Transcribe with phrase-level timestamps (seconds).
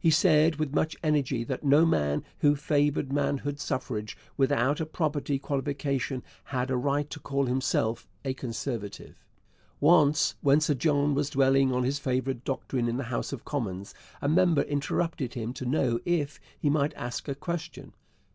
[0.00, 5.38] He said with much energy that no man who favoured manhood suffrage without a property
[5.38, 9.22] qualification had a right to call himself a Conservative.
[9.80, 13.92] Once, when Sir John was dwelling on his favourite doctrine in the House of Commons,
[14.22, 17.92] a member interrupted him to know if he might ask a question.